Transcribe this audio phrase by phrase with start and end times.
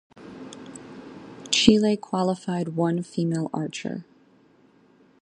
[1.51, 4.03] Chile qualified one female archer.